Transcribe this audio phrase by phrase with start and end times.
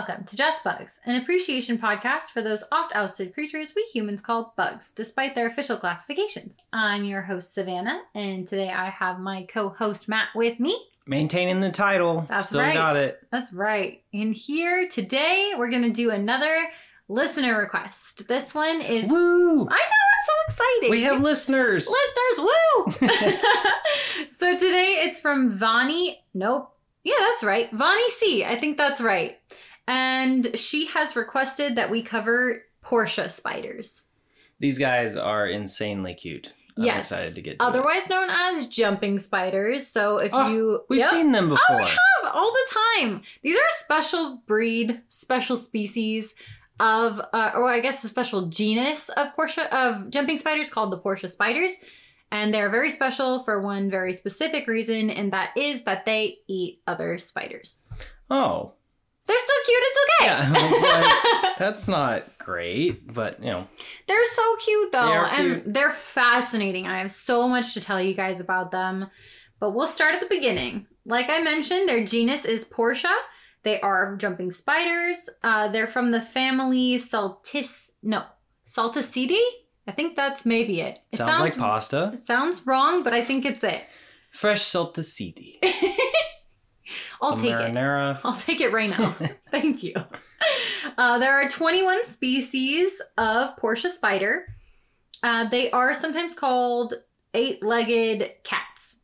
[0.00, 4.54] Welcome to Just Bugs, an appreciation podcast for those oft ousted creatures we humans call
[4.56, 6.56] bugs, despite their official classifications.
[6.72, 10.74] I'm your host, Savannah, and today I have my co host, Matt, with me.
[11.06, 12.24] Maintaining the title.
[12.30, 12.72] That's Still right.
[12.72, 13.20] got it.
[13.30, 14.02] That's right.
[14.14, 16.56] And here today, we're going to do another
[17.10, 18.26] listener request.
[18.26, 19.10] This one is.
[19.10, 19.68] Woo!
[19.68, 20.90] I know, it's so exciting.
[20.92, 21.90] We have listeners.
[21.90, 23.10] Listeners, woo!
[24.30, 26.16] so today it's from Vani.
[26.32, 26.74] Nope.
[27.04, 27.70] Yeah, that's right.
[27.70, 28.44] Vani C.
[28.46, 29.38] I think that's right.
[29.90, 34.04] And she has requested that we cover Portia spiders.
[34.60, 36.52] These guys are insanely cute.
[36.78, 37.10] I'm yes.
[37.10, 37.68] excited to get to it.
[37.68, 39.86] Otherwise known as jumping spiders.
[39.88, 40.84] So if Oh, you.
[40.88, 41.10] We've Yep.
[41.10, 41.64] seen them before.
[41.70, 43.22] Oh, we have all the time.
[43.42, 46.34] These are a special breed, special species
[46.78, 50.98] of, uh, or I guess a special genus of Portia of jumping spiders called the
[50.98, 51.72] Portia spiders,
[52.30, 56.80] and they're very special for one very specific reason, and that is that they eat
[56.86, 57.78] other spiders.
[58.30, 58.74] Oh.
[59.26, 59.78] They're still cute.
[59.82, 60.26] It's okay.
[60.26, 61.42] Yeah.
[61.42, 63.68] Like, that's not great, but you know.
[64.08, 65.74] They're so cute though, They and cute.
[65.74, 66.86] they're fascinating.
[66.86, 69.06] I have so much to tell you guys about them,
[69.60, 70.86] but we'll start at the beginning.
[71.06, 73.14] Like I mentioned, their genus is Portia.
[73.62, 75.18] They are jumping spiders.
[75.42, 77.90] Uh, they're from the family Saltis.
[78.02, 78.24] No,
[78.66, 79.38] Salticidae.
[79.86, 80.98] I think that's maybe it.
[81.12, 82.10] It sounds, like pasta.
[82.14, 83.84] It sounds wrong, but I think it's it.
[84.30, 85.58] Fresh saltacidi.
[87.20, 87.76] I'll Some take it.
[88.24, 89.16] I'll take it right now.
[89.50, 89.94] Thank you.
[90.96, 94.46] Uh, there are 21 species of Portia spider.
[95.22, 96.94] Uh, they are sometimes called
[97.34, 99.00] eight legged cats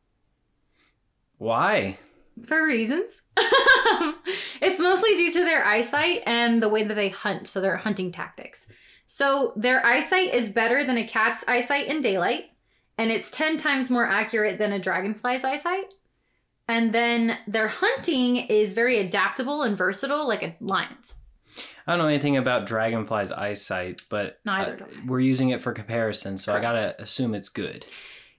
[1.39, 1.99] Why?
[2.45, 3.23] for reasons.
[4.61, 8.13] it's mostly due to their eyesight and the way that they hunt, so their hunting
[8.13, 8.67] tactics.
[9.07, 12.47] So their eyesight is better than a cat's eyesight in daylight,
[12.99, 15.95] and it's 10 times more accurate than a dragonfly's eyesight.
[16.69, 21.15] And then their hunting is very adaptable and versatile, like a lion's.
[21.87, 26.37] I don't know anything about dragonfly's eyesight, but Neither uh, we're using it for comparison,
[26.39, 26.67] so Correct.
[26.67, 27.87] I gotta assume it's good.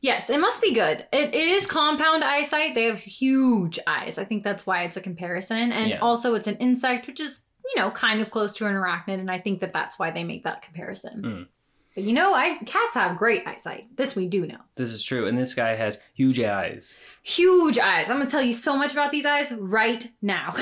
[0.02, 1.08] Yes, it must be good.
[1.12, 2.76] It, it is compound eyesight.
[2.76, 4.18] They have huge eyes.
[4.18, 5.72] I think that's why it's a comparison.
[5.72, 6.00] And Yeah.
[6.00, 9.20] also, it's an insect, which is, you know, kind of close to an arachnid.
[9.20, 11.22] And I think that that's why they make that comparison.
[11.24, 11.48] Mm.
[11.98, 13.88] But you know, I, cats have great eyesight.
[13.98, 14.60] This we do know.
[14.76, 16.96] This is true, and this guy has huge eyes.
[17.24, 18.12] Huge eyes.
[18.12, 20.54] I'm going to tell you so much about these eyes right now.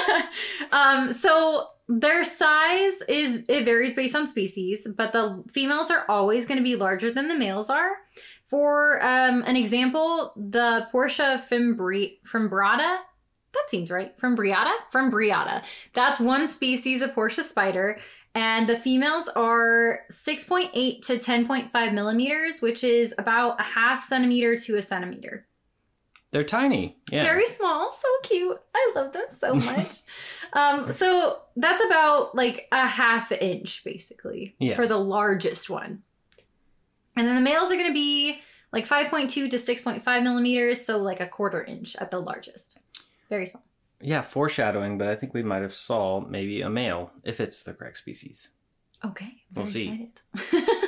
[0.72, 6.46] um, so their size is, it varies based on species, but the females are always
[6.46, 7.90] going to be larger than the males are.
[8.46, 12.96] For um, an example, the Portia fimbri- fimbrata,
[13.52, 14.72] that seems right, fimbriata?
[14.90, 15.64] Fimbriata.
[15.92, 18.00] That's one species of Portia spider.
[18.34, 24.76] And the females are 6.8 to 10.5 millimeters, which is about a half centimeter to
[24.76, 25.46] a centimeter.
[26.30, 26.96] They're tiny.
[27.10, 27.24] Yeah.
[27.24, 28.58] Very small, so cute.
[28.74, 29.98] I love them so much.
[30.54, 34.74] um, so that's about like a half inch, basically, Yeah.
[34.74, 36.02] for the largest one.
[37.14, 38.40] And then the males are going to be
[38.72, 42.78] like 5.2 to 6.5 millimeters, so like a quarter inch at the largest.
[43.28, 43.62] Very small.
[44.02, 47.72] Yeah, foreshadowing, but I think we might have saw maybe a male if it's the
[47.72, 48.50] correct species.
[49.04, 50.10] Okay, We'll see.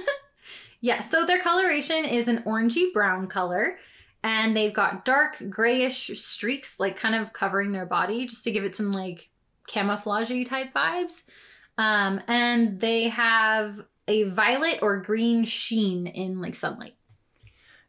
[0.81, 3.79] yeah, so their coloration is an orangey brown color,
[4.23, 8.65] and they've got dark grayish streaks, like kind of covering their body, just to give
[8.65, 9.31] it some like
[9.69, 11.23] camouflagey type vibes.
[11.77, 16.95] Um, and they have a violet or green sheen in like sunlight.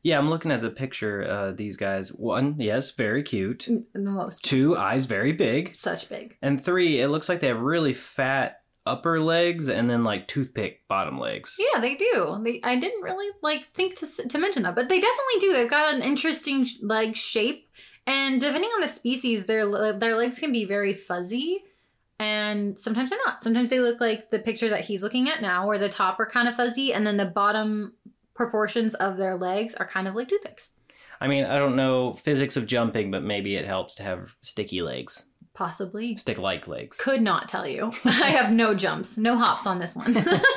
[0.05, 1.27] Yeah, I'm looking at the picture.
[1.27, 2.09] Uh, these guys.
[2.09, 3.67] One, yes, very cute.
[3.93, 5.75] The most Two, eyes very big.
[5.75, 6.37] such big.
[6.43, 10.87] And three, it looks like they have really fat upper legs and then like toothpick
[10.87, 11.55] bottom legs.
[11.57, 12.39] Yeah, they do.
[12.43, 15.53] They I didn't really like think to to mention that, but they definitely do.
[15.53, 17.67] They've got an interesting leg shape,
[18.05, 21.63] and depending on the species, their their legs can be very fuzzy,
[22.19, 23.41] and sometimes they're not.
[23.41, 26.27] Sometimes they look like the picture that he's looking at now, where the top are
[26.27, 27.94] kind of fuzzy, and then the bottom
[28.35, 30.71] proportions of their legs are kind of like toothpicks.
[31.19, 34.81] I mean, I don't know physics of jumping, but maybe it helps to have sticky
[34.81, 36.15] legs, Possibly.
[36.17, 36.97] stick like legs.
[36.97, 37.91] Could not tell you.
[38.03, 40.15] I have no jumps, no hops on this one.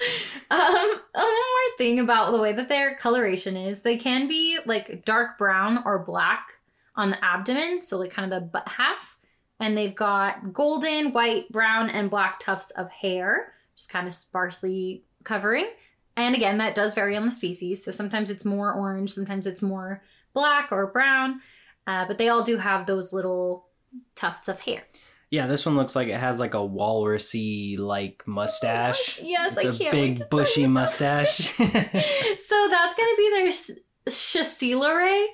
[0.50, 5.04] um, one more thing about the way that their coloration is, they can be like
[5.04, 6.54] dark brown or black
[6.96, 9.18] on the abdomen, so like kind of the butt half,
[9.60, 15.04] and they've got golden, white, brown, and black tufts of hair, just kind of sparsely
[15.24, 15.68] covering.
[16.18, 17.84] And again, that does vary on the species.
[17.84, 20.02] So sometimes it's more orange, sometimes it's more
[20.34, 21.40] black or brown,
[21.86, 23.66] uh, but they all do have those little
[24.14, 24.82] tufts of hair.
[25.30, 29.20] Yeah, this one looks like it has like a walrusy like mustache.
[29.22, 31.52] Yes, it's I a can't big bushy mustache.
[31.56, 33.70] so that's going to be their s-
[34.08, 35.26] Chassilare.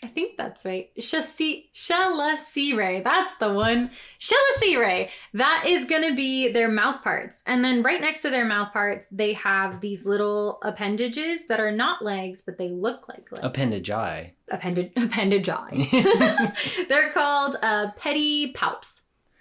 [0.00, 0.90] I think that's right.
[0.96, 3.02] Shelasire.
[3.02, 3.90] That's the one.
[4.20, 5.08] Shelasire.
[5.34, 7.42] That is gonna be their mouth parts.
[7.46, 11.72] And then right next to their mouth parts, they have these little appendages that are
[11.72, 13.44] not legs, but they look like legs.
[13.44, 14.34] Appendage eye.
[14.50, 15.48] Appendage appendage.
[16.88, 19.00] They're called uh, pedipalps.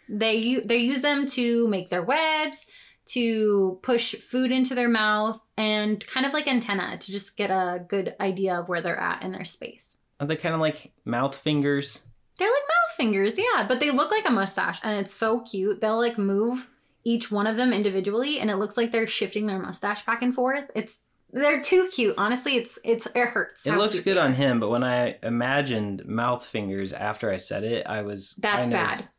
[0.09, 2.65] They they use them to make their webs,
[3.07, 7.85] to push food into their mouth, and kind of like antenna to just get a
[7.87, 9.97] good idea of where they're at in their space.
[10.19, 12.03] Are they kind of like mouth fingers?
[12.37, 15.81] They're like mouth fingers, yeah, but they look like a mustache, and it's so cute.
[15.81, 16.69] They'll like move
[17.03, 20.35] each one of them individually, and it looks like they're shifting their mustache back and
[20.35, 20.69] forth.
[20.75, 22.15] It's they're too cute.
[22.17, 23.65] Honestly, it's it's it hurts.
[23.65, 27.85] It looks good on him, but when I imagined mouth fingers after I said it,
[27.85, 29.09] I was That's kind of bad.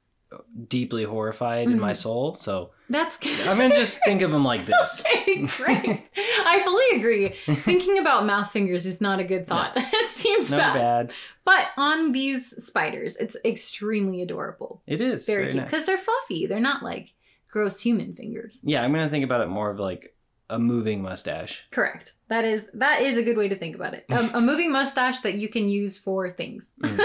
[0.69, 1.96] Deeply horrified in my Mhm.
[1.96, 2.34] soul.
[2.34, 3.38] So That's good.
[3.46, 5.04] I'm gonna just think of them like this.
[5.06, 6.08] Okay, great.
[6.44, 7.28] I fully agree.
[7.54, 9.72] Thinking about mouth fingers is not a good thought.
[9.76, 10.75] it seems No bad.
[10.75, 11.12] bad.
[11.44, 14.82] But on these spiders, it's extremely adorable.
[14.86, 15.62] It is Very, very, cute.
[15.62, 15.70] nice.
[15.70, 16.46] Because they're fluffy.
[16.46, 17.14] They're not like
[17.50, 18.60] gross human fingers.
[18.62, 20.14] Yeah, I'm gonna think about it more of like
[20.50, 21.64] a moving mustache.
[21.70, 22.14] Correct.
[22.28, 24.04] That is that is a good way to think about it.
[24.10, 26.70] Um, a moving mustache that you can use for things.
[26.82, 27.00] Mm.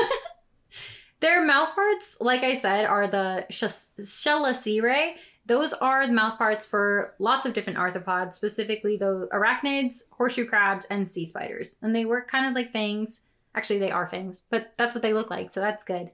[1.24, 5.14] Their mouth parts, like I said, are the chelicerae.
[5.46, 10.86] Those are the mouth parts for lots of different arthropods, specifically the arachnids, horseshoe crabs,
[10.90, 11.78] and sea spiders.
[11.82, 13.22] And they work kind of like fangs.
[13.56, 16.12] Actually, they are fangs, but that's what they look like, so that's good.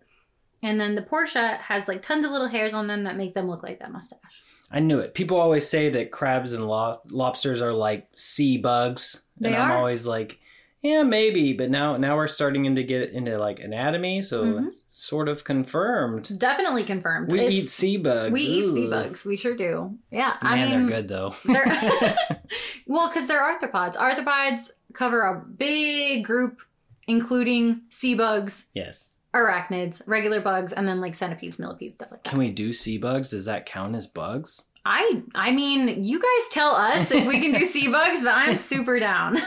[0.61, 3.47] And then the Portia has like tons of little hairs on them that make them
[3.47, 4.43] look like that mustache.
[4.71, 5.13] I knew it.
[5.15, 9.71] People always say that crabs and lo- lobsters are like sea bugs, They and I'm
[9.71, 9.77] are.
[9.77, 10.37] always like,
[10.81, 11.53] yeah, maybe.
[11.53, 14.67] But now, now we're starting to get into like anatomy, so Mhm.
[14.89, 16.37] sort of confirmed.
[16.39, 17.31] Definitely confirmed.
[17.31, 18.31] We It's- eat sea bugs.
[18.33, 19.25] We eat sea bugs.
[19.25, 19.97] We sure do.
[20.11, 21.35] Yeah, Man, I mean, they're good though.
[21.45, 21.65] They're
[22.87, 23.95] well, because they're arthropods.
[23.95, 26.59] Arthropods cover a big group,
[27.07, 29.11] including sea bugs, yes.
[29.33, 32.29] arachnids, regular bugs, and then like centipedes, millipedes, stuff like that.
[32.29, 33.29] Can we do sea bugs?
[33.29, 34.63] Does that count as bugs?
[34.85, 38.55] I I mean, you guys tell us if we can do sea bugs, but I'm
[38.55, 39.37] super down.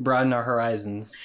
[0.00, 1.16] Broaden our horizons.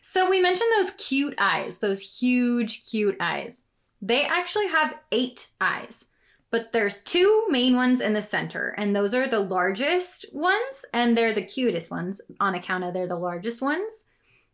[0.00, 3.64] so we mentioned those cute eyes, those huge cute eyes.
[4.02, 6.06] They actually have eight eyes.
[6.50, 11.16] But there's two main ones in the center, and those are the largest ones, and
[11.16, 14.04] they're the cutest ones on account of they're the largest ones.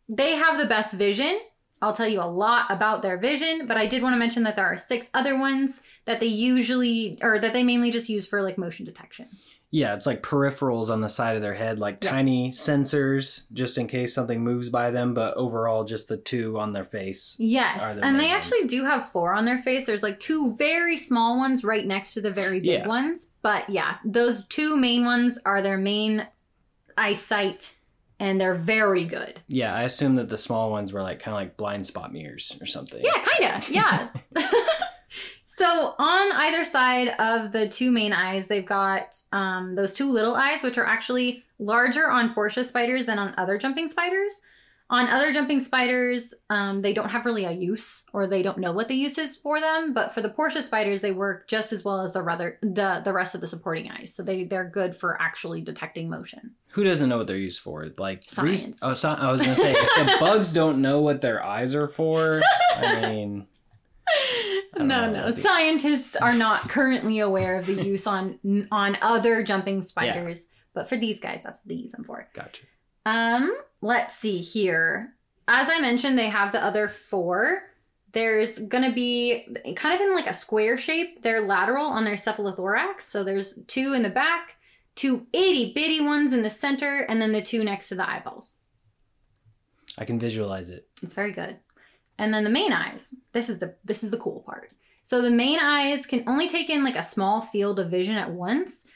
[0.07, 1.39] They have the best vision.
[1.81, 4.55] I'll tell you a lot about their vision, but I did want to mention that
[4.55, 8.43] there are six other ones that they usually, or that they mainly just use for
[8.43, 9.27] like motion detection.
[9.69, 12.09] Yeah, it's like peripherals on the side of their head, like Yes.
[12.11, 15.13] tiny sensors, just in case something moves by them.
[15.13, 17.35] But overall, just the two on their face.
[17.37, 19.85] Yes, and they main actually do have four on their face.
[19.85, 22.87] There's like two very small ones right next to the very big Yeah.
[22.87, 23.31] ones.
[23.41, 26.25] But yeah, those two main ones are their main
[26.97, 27.73] eyesight,
[28.19, 29.41] and they're very good.
[29.47, 32.57] Yeah, I assume that the small ones were like kind of like blind spot mirrors
[32.61, 33.03] or something.
[33.03, 33.69] Yeah, kind of.
[33.69, 34.07] Yeah.
[35.57, 40.35] so on either side of the two main eyes, they've got um, those two little
[40.35, 44.39] eyes, which are actually larger on Portia spiders than on other jumping spiders.
[44.89, 48.71] On other jumping spiders, um, they don't have really a use, or they don't know
[48.71, 49.93] what the use is for them.
[49.93, 53.11] But for the Portia spiders, they work just as well as the rather the the
[53.11, 54.13] rest of the supporting eyes.
[54.13, 56.51] So they they're good for actually detecting motion.
[56.69, 57.89] Who doesn't know what they're used for?
[57.97, 58.65] Like Science.
[58.65, 61.75] reas- oh, sci- I was gonna say if the bugs don't know what their eyes
[61.75, 62.41] are for.
[62.77, 63.45] I mean,
[64.77, 65.31] no, no.
[65.31, 68.39] Scientists are not currently aware of the use on
[68.71, 72.27] on other jumping spiders, but for these guys, that's what they use them for.
[72.33, 72.63] gotcha.
[73.05, 75.13] Um, let's see here.
[75.47, 77.63] As I mentioned, they have the other four.
[78.11, 81.21] There's gonna be kind of in like a square shape.
[81.23, 84.55] They're lateral on their cephalothorax, so there's two in the back,
[84.95, 88.53] two itty bitty ones in the center, and then the two next to the eyeballs.
[89.97, 90.87] I can visualize it.
[91.01, 91.57] It's very good.
[92.17, 93.13] And then the main eyes.
[93.31, 94.71] This is the this is the cool part.
[95.03, 98.31] So the main eyes can only take in like a small field of vision at
[98.31, 98.87] once,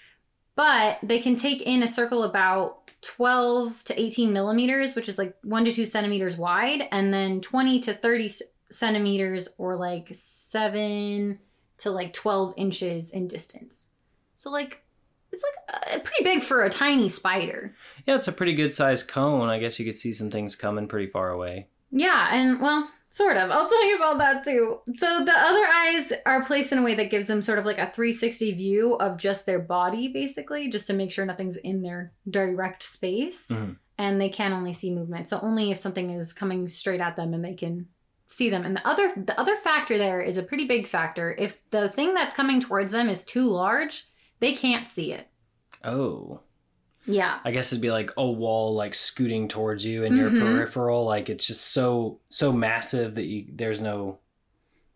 [0.56, 5.36] but they can take in a circle about 12 to 18 millimeters, which is like
[5.44, 8.32] one to two centimeters wide, and then 20 to 30
[8.70, 11.40] centimeters or like seven
[11.78, 13.90] to like 12 inches in distance.
[14.36, 14.84] So like
[15.32, 17.76] it's like uh, pretty big for a tiny spider.
[18.06, 19.50] Yeah, it's a pretty good sized cone.
[19.50, 21.68] I guess you could see some things coming pretty far away.
[21.92, 23.52] Yeah, and well, sort of.
[23.52, 24.80] I'll tell you about that too.
[24.94, 27.78] So the other eyes are placed in a way that gives them sort of like
[27.78, 32.14] a 360 view of just their body, basically, just to make sure nothing's in their
[32.30, 33.50] direct space.
[33.50, 33.78] Mhm.
[34.00, 35.28] And they can only see movement.
[35.30, 37.88] So only if something is coming straight at them and they can
[38.26, 38.66] see them.
[38.66, 41.36] And the other the other factor there is a pretty big factor.
[41.38, 45.28] If the thing that's coming towards them is too large, they can't see it.
[45.84, 46.40] Oh.
[47.06, 47.40] Yeah.
[47.44, 50.40] I guess it'd be like a wall like scooting towards you in your Mhm.
[50.40, 51.06] peripheral.
[51.06, 54.20] Like it's just so so massive that you there's no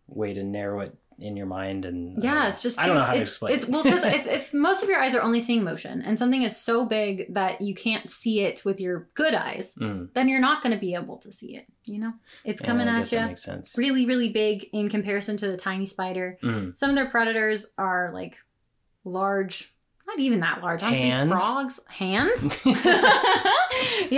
[0.08, 1.84] way to narrow it in your mind.
[1.86, 2.48] And Yeah, know.
[2.48, 3.54] it's just I don't know how to explain.
[3.56, 6.42] It's well because if, if most of your eyes are only seeing motion and something
[6.42, 10.12] is so big that you can't see it with your good eyes, Mm.
[10.12, 11.66] then you're not going to be able to see it.
[11.86, 12.12] You know,
[12.44, 13.76] it's Yeah, coming I at you makes sense.
[13.78, 16.38] really, really big in comparison to the tiny spider.
[16.42, 16.76] Mm.
[16.76, 18.36] Some of their predators are like
[19.04, 19.74] large,
[20.06, 20.82] not even that large.
[20.82, 21.30] Honestly, Hands?
[21.30, 22.60] frogs, hands.
[22.64, 22.76] yeah,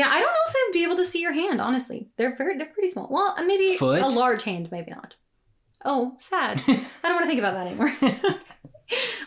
[0.08, 1.60] I don't know if they'd be able to see your hand.
[1.60, 3.08] Honestly, they're very, they're pretty small.
[3.10, 4.02] Well, maybe Foot?
[4.02, 5.14] a large hand, maybe not.
[5.84, 6.62] Oh, sad.
[6.68, 7.92] I don't want to think about that anymore.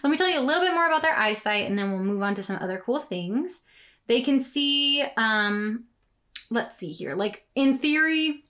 [0.03, 2.21] Let me tell you a little bit more about their eyesight, and then we'll move
[2.21, 3.61] on to some other cool things.
[4.07, 5.03] They can see.
[5.17, 5.85] Um,
[6.49, 7.15] let's see here.
[7.15, 8.43] Like in theory,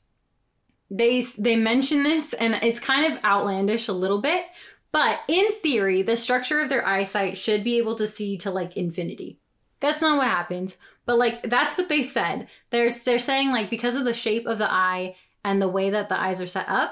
[0.90, 4.44] they they mention this, and it's kind of outlandish a little bit.
[4.92, 8.76] But in theory, the structure of their eyesight should be able to see to like
[8.76, 9.40] infinity.
[9.80, 12.48] That's not what happens, but like that's what they said.
[12.70, 16.10] They're they're saying like because of the shape of the eye and the way that
[16.10, 16.92] the eyes are set up,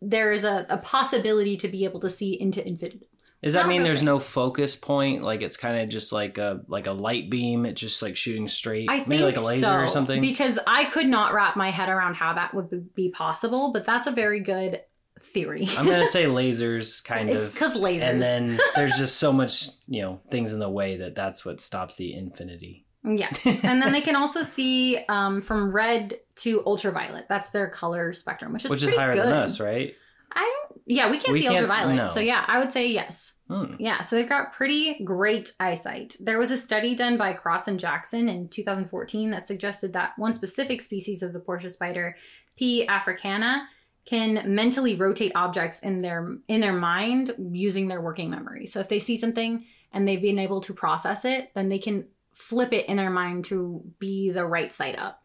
[0.00, 3.08] there is a, a possibility to be able to see into infinity.
[3.42, 3.90] Does that Not mean really.
[3.90, 5.22] there's no focus point?
[5.22, 7.66] Like it's kind of just like a like a light beam.
[7.66, 8.88] It's just like shooting straight.
[8.90, 10.20] I think Maybe like a laser so, or something.
[10.20, 14.08] Because I could not wrap my head around how that would be possible, but that's
[14.08, 14.80] a very good
[15.22, 15.66] theory.
[15.76, 17.52] I'm gonna say lasers, kind it's of.
[17.54, 18.02] because lasers.
[18.02, 21.60] And then there's just so much, you know, things in the way that that's what
[21.60, 22.84] stops the infinity.
[23.04, 23.44] Yes.
[23.64, 27.26] and then they can also see um, from red to ultraviolet.
[27.28, 29.24] That's their color spectrum, which is Which is higher good.
[29.26, 29.94] than us, right?
[30.32, 30.80] I don't.
[30.84, 31.96] Yeah, we can't We see can't ultraviolet.
[31.96, 32.08] no.
[32.08, 33.34] So yeah, I would say yes.
[33.48, 33.74] Hmm.
[33.78, 36.16] Yeah, so they've got pretty great eyesight.
[36.20, 40.34] There was a study done by Cross and Jackson in 2014 that suggested that one
[40.34, 42.16] specific species of the Portia spider,
[42.56, 42.86] P.
[42.86, 43.66] africana,
[44.08, 48.64] can mentally rotate objects in their in their mind using their working memory.
[48.64, 52.06] So if they see something and they've been able to process it, then they can
[52.32, 55.22] flip it in their mind to be the right side up.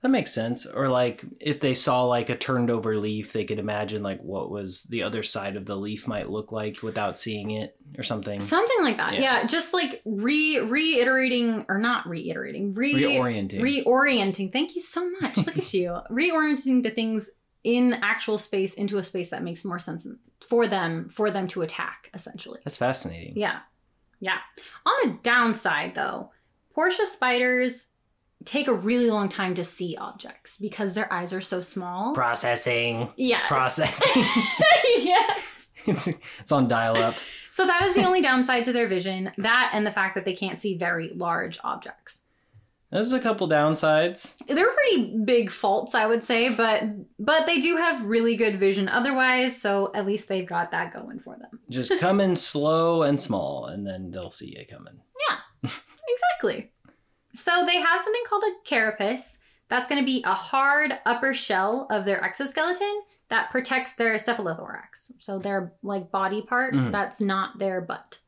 [0.00, 0.64] That makes sense.
[0.64, 4.50] Or like if they saw like a turned over leaf, they could imagine like what
[4.50, 8.40] was the other side of the leaf might look like without seeing it or something.
[8.40, 9.14] Something like that.
[9.14, 9.20] Yeah.
[9.20, 13.60] Yeah, just like re reiterating or not reiterating, re Reorienting.
[13.60, 14.52] reorienting.
[14.52, 15.36] Thank you so much.
[15.36, 15.98] Look at you.
[16.10, 17.30] Reorienting the things
[17.68, 20.06] in actual space into a space that makes more sense
[20.48, 22.58] for them for them to attack essentially.
[22.64, 23.34] That's fascinating.
[23.36, 23.58] Yeah.
[24.20, 24.38] Yeah.
[24.86, 26.30] On the downside though,
[26.74, 27.88] Portia spiders
[28.46, 32.14] take a really long time to see objects because their eyes are so small.
[32.14, 33.10] Processing.
[33.16, 34.22] yeah Processing.
[34.96, 35.42] yes.
[35.86, 36.08] it's,
[36.40, 37.16] it's on dial up.
[37.50, 39.30] So that is the only downside to their vision.
[39.36, 42.22] That and the fact that they can't see very large objects.
[42.90, 44.34] There's a couple downsides.
[44.46, 46.82] They're pretty big faults, I would say, but
[47.18, 51.18] but they do have really good vision otherwise, so at least they've got that going
[51.20, 51.60] for them.
[51.68, 54.94] Just come in slow and small, and then they'll see you coming.
[55.28, 55.70] Yeah,
[56.08, 56.70] exactly.
[57.34, 59.38] So they have something called a carapace.
[59.68, 65.12] That's going to be a hard upper shell of their exoskeleton that protects their cephalothorax.
[65.18, 66.90] So their like body part Mhm.
[66.90, 68.18] that's not their butt.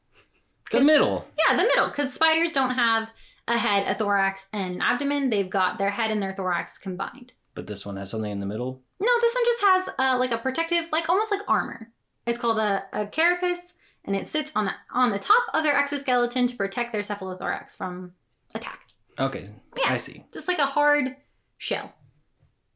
[0.70, 1.26] The middle.
[1.48, 3.08] Yeah, the middle, because spiders don't have
[3.50, 5.30] a head, a thorax, and an abdomen.
[5.30, 7.32] They've got their head and their thorax combined.
[7.54, 8.80] But this one has something in the middle.
[9.00, 11.90] No, this one just has uh, like a protective, like almost like armor.
[12.26, 13.72] It's called a, a carapace,
[14.04, 17.76] and it sits on the on the top of their exoskeleton to protect their cephalothorax
[17.76, 18.12] from
[18.54, 18.86] attack.
[19.18, 19.50] Okay.
[19.78, 19.92] Yeah.
[19.92, 20.24] I see.
[20.32, 21.16] Just like a hard
[21.58, 21.92] shell.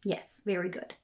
[0.04, 0.94] Yes, very good.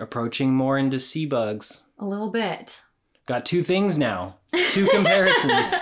[0.00, 1.84] Approaching more into sea bugs.
[1.98, 2.82] A little bit.
[3.26, 4.36] Got two things now.
[4.70, 5.74] Two comparisons.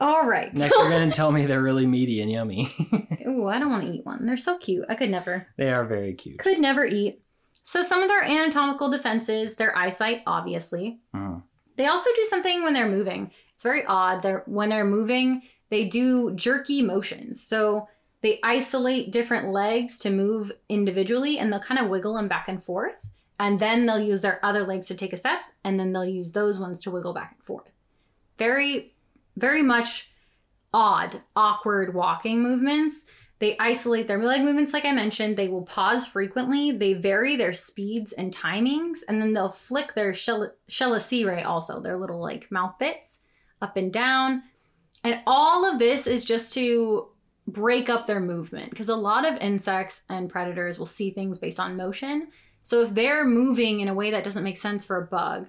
[0.00, 0.52] All right.
[0.54, 2.70] Next, you're going to tell me they're really meaty and yummy.
[3.26, 4.26] Ooh, I don't want to eat one.
[4.26, 4.86] They're so cute.
[4.88, 5.46] I could never.
[5.56, 6.38] they are very cute.
[6.38, 7.22] Could never eat.
[7.62, 11.00] So some of their anatomical defenses, their eyesight, obviously.
[11.14, 11.42] Mm.
[11.76, 13.30] They also do something when they're moving.
[13.54, 14.22] It's very odd.
[14.22, 17.42] They're when they're moving, they do jerky motions.
[17.42, 17.88] So
[18.22, 22.62] they isolate different legs to move individually and they'll kind of wiggle them back and
[22.62, 22.94] forth.
[23.38, 26.32] And then they'll use their other legs to take a step, and then they'll use
[26.32, 27.70] those ones to wiggle back and forth.
[28.36, 28.94] Very,
[29.38, 30.10] very much
[30.72, 33.04] odd, awkward walking movements.
[33.40, 35.36] They isolate their leg movements, like I mentioned.
[35.36, 36.72] They will pause frequently.
[36.72, 42.20] They vary their speeds and timings, and then they'll flick their chelicerae also, their little
[42.20, 43.20] like mouth bits,
[43.62, 44.42] up and down.
[45.04, 47.08] And all of this is just to
[47.46, 51.60] break up their movement because a lot of insects and predators will see things based
[51.60, 52.28] on motion.
[52.62, 55.48] So if they're moving in a way that doesn't make sense for a bug,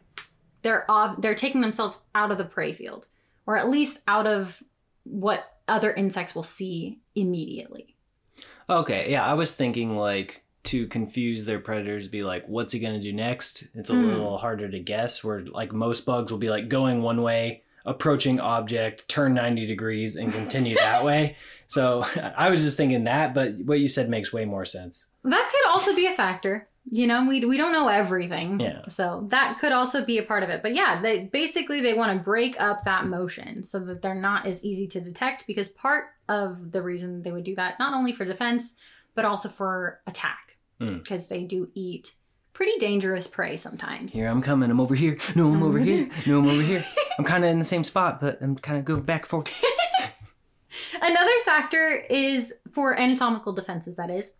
[0.61, 3.07] they're ob- they're taking themselves out of the prey field,
[3.49, 4.61] or at least out of
[5.05, 7.95] what other insects will see immediately.
[8.69, 13.01] Okay, yeah, I was thinking like to confuse their predators, be like, what's he gonna
[13.01, 13.67] do next?
[13.73, 14.05] It's a Mm.
[14.05, 15.23] little harder to guess.
[15.23, 20.15] Where like most bugs will be like going one way, approaching object, turn 90 degrees,
[20.15, 21.35] and continue that way.
[21.65, 22.03] So
[22.37, 25.07] I was just thinking that, but what you said makes way more sense.
[25.23, 26.68] That could also be a factor.
[26.91, 28.59] You know, we, we don't know everything.
[28.59, 28.81] Yeah.
[28.87, 30.61] So that could also be a part of it.
[30.63, 34.47] But yeah, they basically they want to break up that motion so that they're not
[34.47, 38.11] as easy to detect because part of the reason they would do that, not only
[38.11, 38.75] for defense,
[39.13, 40.57] but also for attack.
[40.79, 40.97] Hmm.
[40.97, 42.13] Because they do eat
[42.53, 44.13] pretty dangerous prey sometimes.
[44.13, 44.69] Here, I'm coming.
[44.69, 45.17] I'm over here.
[45.35, 46.09] No, I'm over here.
[46.25, 46.83] No, I'm over here.
[47.17, 49.49] I'm kind of in the same spot, but I'm kind of going back and forth.
[51.01, 54.33] Another factor is for anatomical defenses, that is,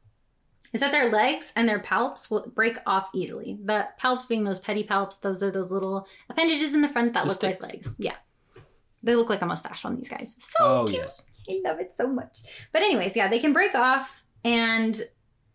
[0.73, 3.57] is that their legs and their palps will break off easily.
[3.63, 7.29] The palps being those pedipalps, those are those little appendages in the front that The
[7.29, 7.95] look like legs.
[7.97, 8.15] Yeah.
[9.01, 10.35] They look like a mustache on these guys.
[10.39, 11.01] So Oh, cute.
[11.01, 11.23] yes.
[11.49, 12.39] I love it so much.
[12.71, 15.01] But anyways, yeah, they can break off and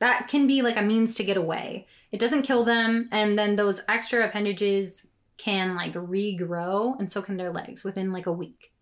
[0.00, 1.86] that can be like a means to get away.
[2.10, 5.06] It doesn't kill them and then those extra appendages
[5.36, 8.72] can like regrow and so can their legs within like a week.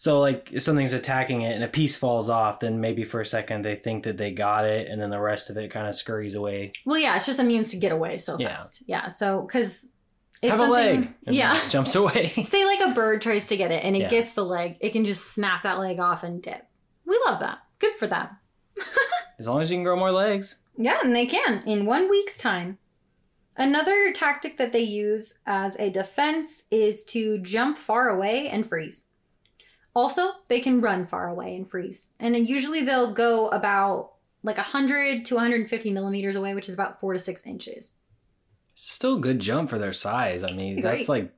[0.00, 3.26] So, like, if something's attacking it and a piece falls off, then maybe for a
[3.26, 5.94] second they think that they got it, and then the rest of it kind of
[5.94, 6.72] scurries away.
[6.86, 8.48] Well, yeah, it's just a means to get away so Yeah.
[8.56, 8.82] fast.
[8.86, 9.92] Yeah, so because
[10.40, 11.12] if Have a leg.
[11.26, 12.28] And yeah, Just jumps away.
[12.46, 14.08] say like a bird tries to get it and it Yeah.
[14.08, 16.62] gets the leg, it can just snap that leg off and dip.
[17.04, 17.58] We love that.
[17.78, 18.28] Good for them.
[19.38, 20.56] as long as you can grow more legs.
[20.78, 22.78] Yeah, and they can in one week's time.
[23.58, 29.04] Another tactic that they use as a defense is to jump far away and freeze.
[29.94, 32.06] Also, they can run far away and freeze.
[32.20, 37.00] And then usually they'll go about like 100 to 150 millimeters away, which is about
[37.00, 37.96] four to six inches.
[38.74, 40.42] Still a good jump for their size.
[40.42, 40.82] I mean, Agree.
[40.82, 41.34] that's like,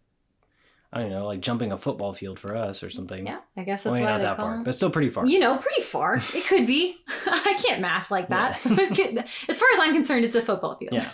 [0.92, 3.26] I don't know, like jumping a football field for us or something.
[3.26, 4.64] Yeah, I guess that's maybe why not they that far, them.
[4.64, 5.26] but still pretty far.
[5.26, 6.16] You know, pretty far.
[6.34, 6.96] It could be.
[7.26, 8.62] I can't math like that.
[8.64, 8.76] Yeah.
[8.76, 10.92] So could, as far as I'm concerned, it's a football field.
[10.92, 11.08] Yeah.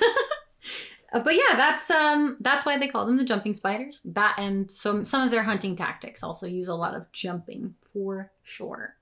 [1.12, 4.00] Uh, but yeah, that's um that's why they call them the jumping spiders.
[4.05, 8.31] That and some some of their hunting tactics also use a lot of jumping for
[8.42, 8.97] sure.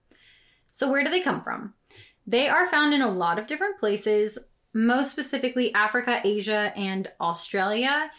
[0.71, 1.75] So where do they come from?
[2.27, 4.38] They are found in a lot of different places,
[4.75, 8.11] most specifically Africa, Asia, and Australia.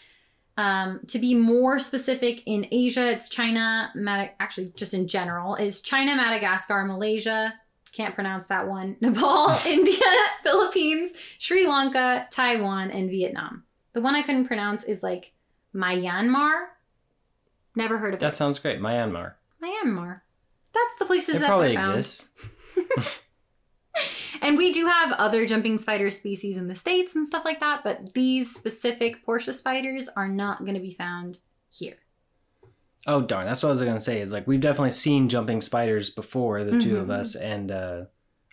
[0.57, 5.81] Um, to be more specific, in Asia, it's China, Mad- actually, just in general, is
[5.81, 7.53] China, Madagascar, Malaysia,
[7.91, 9.99] can't pronounce that one, Nepal, India,
[10.43, 13.65] Philippines, Sri Lanka, Taiwan, and Vietnam.
[13.97, 15.31] The one I couldn't pronounce is like
[15.73, 16.65] Myanmar.
[17.75, 18.35] Never heard of that it.
[18.35, 18.79] sounds great.
[18.79, 19.33] Myanmar.
[19.59, 20.21] Myanmar.
[20.71, 21.95] That's the places It that probably they're found.
[21.97, 22.29] exists.
[24.43, 27.83] And we do have other jumping spider species in the States and stuff like that,
[27.83, 31.95] but these specific Portia spiders are not going to be found here.
[33.07, 34.21] Oh darn, that's what I was gonna say.
[34.21, 37.19] Is like we've definitely seen jumping spiders before, the two of Mhm.
[37.19, 38.01] us, and uh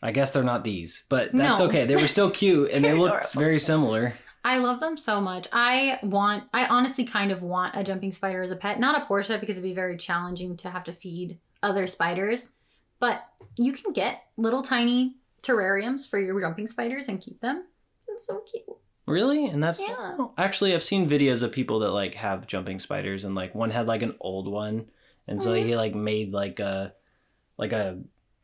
[0.02, 1.66] I guess they're not these, but that's No.
[1.66, 1.85] okay.
[1.85, 3.40] They were still cute and they looked adorable.
[3.40, 4.14] very similar.
[4.44, 5.48] I love them so much.
[5.52, 8.78] I want, I honestly kind of want a jumping spider as a pet.
[8.78, 12.50] Not a Portia because it'd be very challenging to have to feed other spiders,
[13.00, 13.22] but
[13.57, 17.64] you can get little tiny terrariums for your jumping spiders and keep them.
[18.09, 18.64] It's so cute.
[19.07, 19.46] Really?
[19.46, 20.16] And that's Yeah.
[20.18, 23.70] oh, actually I've seen videos of people that like have jumping spiders and like one
[23.70, 24.87] had like an old one
[25.26, 25.66] and so Mhm.
[25.66, 26.94] he like made like a
[27.59, 27.98] like a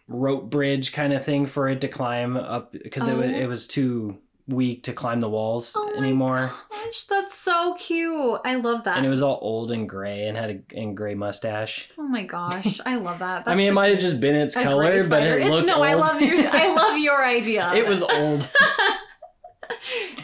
[0.08, 3.34] rope bridge kind of thing for it to climb up because it was Oh.
[3.34, 4.18] it was too
[4.50, 5.90] weak to climb the walls anymore.
[5.96, 6.52] Oh my anymore.
[6.70, 8.40] Gosh, that's so cute.
[8.44, 8.96] I love that.
[8.98, 11.88] And it was all old and gray and had a and gray mustache.
[11.98, 13.44] oh my gosh, I love that.
[13.46, 15.76] I mean, it might have just been its color, but it It's- looked no.
[15.76, 15.86] old.
[15.86, 16.36] I love your.
[16.50, 17.72] I love your idea.
[17.74, 18.50] it was old.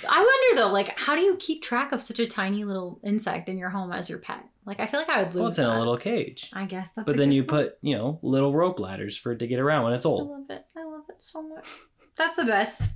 [0.09, 3.49] I wonder though, like, how do you keep track of such a tiny little insect
[3.49, 4.45] in your home as your pet?
[4.65, 5.41] Like, I feel like I would lose.
[5.41, 5.77] well, it's in that.
[5.77, 6.51] a little cage.
[6.53, 7.07] I guess that's.
[7.07, 7.69] But then you point.
[7.71, 10.29] put, you know, little rope ladders for it to get around when it's old.
[10.29, 10.65] I love it.
[10.77, 11.67] I love it so much.
[12.17, 12.91] That's the best.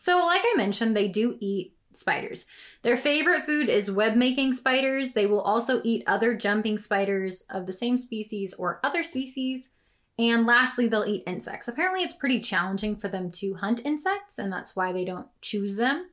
[0.00, 2.46] So, like I mentioned, they do eat spiders.
[2.80, 5.12] Their favorite food is web making spiders.
[5.12, 9.68] They will also eat other jumping spiders of the same species or other species.
[10.18, 11.68] And lastly, they'll eat insects.
[11.68, 15.76] Apparently, it's pretty challenging for them to hunt insects, and that's why they don't choose
[15.76, 16.08] them.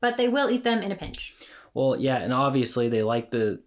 [0.00, 1.34] But they will eat them in a pinch.
[1.74, 3.60] Well, yeah, and obviously they like the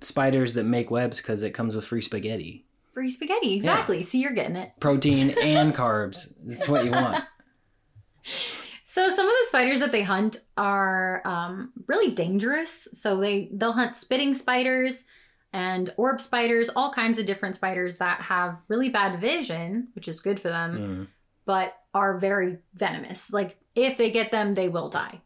[0.00, 4.00] spiders that make webs because it comes with free spaghetti, Free spaghetti, exactly.
[4.00, 4.72] So you're getting it.
[4.80, 6.32] protein and carbs.
[6.42, 7.24] That's what you want.
[8.92, 12.88] So some of the spiders that they hunt are um, really dangerous.
[12.92, 15.04] So they they'll hunt spitting spiders
[15.50, 20.20] and orb spiders, all kinds of different spiders that have really bad vision, which is
[20.20, 21.06] good for them, Mm.
[21.46, 23.32] but are very venomous.
[23.32, 25.22] Like if they get them, they will die.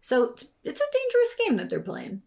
[0.00, 2.22] So it's, it's a dangerous game that they're playing.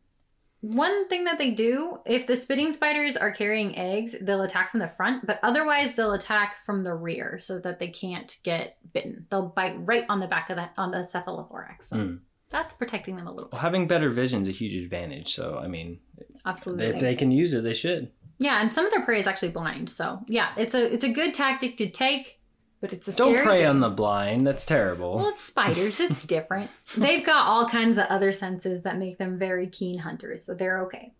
[0.62, 4.82] One thing that they do, if the spitting spiders are carrying eggs, they'll attack from
[4.82, 9.26] the front, but otherwise they'll attack from the rear so that they can't get bitten.
[9.30, 11.84] They'll bite right on the back of the on the cephalothorax.
[11.84, 12.20] So Mm.
[12.50, 13.54] that's protecting them a little bit.
[13.54, 15.34] Well, having better vision is a huge advantage.
[15.34, 16.00] So, I mean,
[16.46, 16.88] Absolutely.
[16.88, 18.12] if they can use it, they should.
[18.40, 19.90] Yeah, and some of their prey is actually blind.
[19.90, 22.39] So yeah, it's a it's a good tactic to take,
[22.82, 23.68] but it's a Don't prey thing.
[23.68, 24.48] on the blind.
[24.48, 25.18] That's terrible.
[25.18, 26.00] Well, it's spiders.
[26.00, 26.70] It's different.
[26.98, 30.82] They've got all kinds of other senses that make them very keen hunters, so they're
[30.84, 31.14] okay.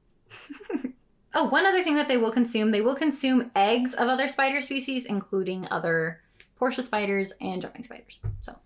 [1.34, 4.62] oh, one other thing that they will consume, they will consume eggs of other spider
[4.62, 6.22] species, including other
[6.58, 8.20] Portia spiders and jumping spiders.
[8.40, 8.58] So,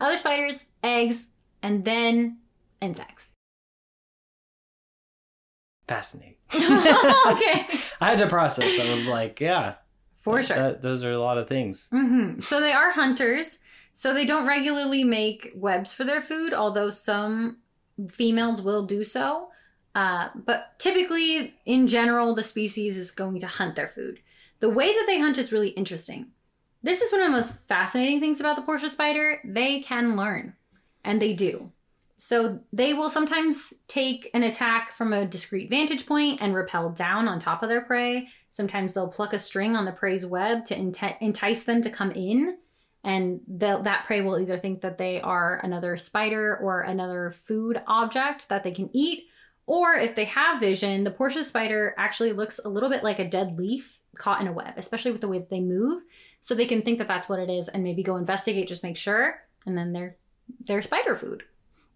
[0.00, 1.28] other spiders, eggs,
[1.62, 2.38] and then
[2.80, 3.30] insects.
[5.86, 6.36] Fascinating.
[6.54, 7.66] okay.
[8.00, 8.78] I had to process.
[8.78, 9.74] I was like, yeah,
[10.22, 10.56] For that- sure.
[10.56, 11.88] that- those are a lot of things.
[11.90, 13.58] hmm So they are hunters.
[13.94, 17.58] So they don't regularly make webs for their food, although some
[18.10, 19.50] females will do so.
[19.94, 24.20] Uh, but typically, in general, the species is going to hunt their food.
[24.60, 26.28] The way that they hunt is really interesting.
[26.82, 29.40] This is one of the most fascinating things about the Portia spider.
[29.44, 30.54] They can learn,
[31.04, 31.70] and they do.
[32.16, 37.28] So they will sometimes take an attack from a discrete vantage point and rappel down
[37.28, 38.28] on top of their prey.
[38.52, 42.58] Sometimes they'll pluck a string on the prey's web to entice them to come in.
[43.02, 48.48] And that prey will either think that they are another spider or another food object
[48.50, 49.24] that they can eat.
[49.66, 53.28] Or if they have vision, the Portia spider actually looks a little bit like a
[53.28, 56.02] dead leaf caught in a web, especially with the way that they move.
[56.40, 58.96] So they can think that that's what it is and maybe go investigate, just make
[58.96, 59.40] sure.
[59.64, 60.16] And then they're,
[60.60, 61.44] they're spider food.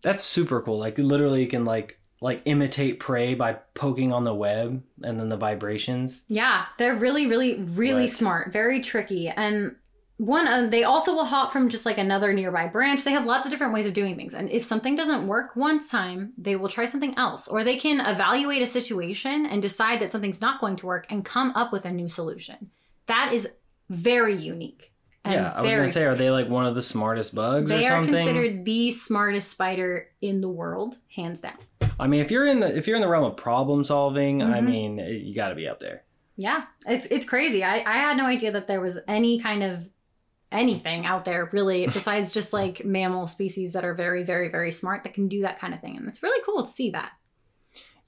[0.02, 0.78] That's super cool.
[0.78, 5.29] Like literally, you can like like imitate prey by poking on the web and then
[5.29, 6.22] the vibrations.
[6.29, 8.11] Yeah, they're really, really, really Right.
[8.11, 8.52] smart.
[8.52, 9.29] Very tricky.
[9.29, 9.76] And
[10.18, 13.05] one, uh, they also will hop from just like another nearby branch.
[13.05, 14.33] They have lots of different ways of doing things.
[14.35, 17.48] And if something doesn't work one time, they will try something else.
[17.48, 21.22] Or they can evaluate a situation and decide that something's not going to work and
[21.22, 22.70] come up with a new solution.
[23.09, 23.50] That is
[23.90, 24.90] very unique.
[25.26, 28.05] Yeah, I was gonna say, are they like one of the smartest bugs they are
[28.05, 31.59] considered the smartest spider in the world, hands down.
[31.98, 34.61] I mean, if you're in the if you're in the realm of problem solving, I
[34.61, 34.64] Mhm.
[34.64, 36.04] mean, you got to be up there.
[36.37, 37.64] Yeah, it's it's crazy.
[37.64, 39.88] I I had no idea that there was any kind of
[40.52, 45.02] anything out there really besides just like mammal species that are very very very smart
[45.04, 47.12] that can do that kind of thing, and it's really cool to see that.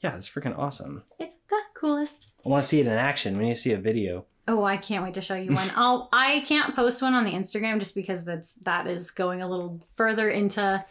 [0.00, 1.02] Yeah, it's freaking awesome.
[1.18, 2.28] It's the coolest.
[2.44, 3.36] I want to see it in action.
[3.36, 4.26] We need to see a video.
[4.46, 5.68] Oh, I can't wait to show you one.
[5.76, 9.48] I'll I can't post one on the Instagram just because that's that is going a
[9.48, 10.84] little further into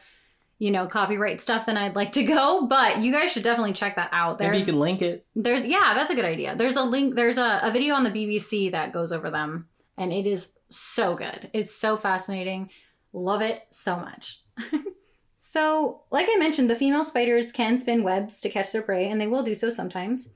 [0.59, 3.95] you know copyright stuff than I'd like to go, but you guys should definitely check
[3.95, 4.39] that out.
[4.39, 5.25] Maybe you can link it.
[5.35, 6.55] There's yeah, that's a good idea.
[6.55, 7.15] There's a link.
[7.15, 9.67] There's a, a video on the BBC that goes over them,
[9.97, 11.49] and it is so good.
[11.53, 12.69] It's so fascinating.
[13.13, 14.41] Love it so much.
[15.37, 19.21] so, like I mentioned, the female spiders can spin webs to catch their prey, and
[19.21, 20.29] they will do so sometimes.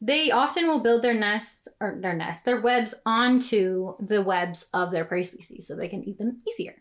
[0.00, 4.92] They often will build their nests or their nests, their webs onto the webs of
[4.92, 6.76] their prey species, so they can eat them easier.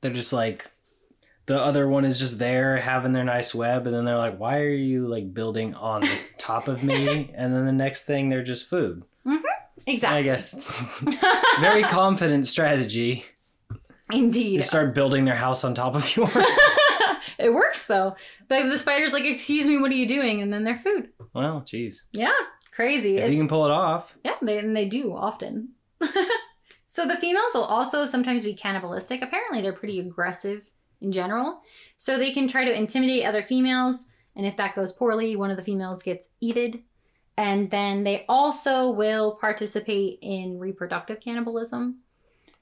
[0.00, 0.70] They're just like
[1.46, 4.60] the other one is just there having their nice web, and then they're like, "Why
[4.60, 8.42] are you like building on the top of me?" And then the next thing, they're
[8.42, 9.02] just food.
[9.26, 9.44] Mm-hmm.
[9.86, 10.18] Exactly.
[10.18, 10.80] I guess it's
[11.60, 13.26] very confident strategy.
[14.12, 14.54] Indeed.
[14.54, 16.30] You start building their house on top of yours.
[17.38, 18.16] it works though.
[18.48, 21.10] The, the spider's like, "Excuse me, what are you doing?" And then they're food.
[21.34, 22.04] well, jeez.
[22.12, 22.32] Yeah,
[22.70, 23.18] crazy.
[23.18, 25.70] If It's, you can pull it off, yeah, they, and they do often.
[26.86, 29.22] so the females will also sometimes be cannibalistic.
[29.22, 30.62] Apparently, they're pretty aggressive
[31.04, 31.62] in general.
[31.96, 35.56] So they can try to intimidate other females, and if that goes poorly, one of
[35.56, 36.82] the females gets eated.
[37.36, 42.00] And then they also will participate in reproductive cannibalism.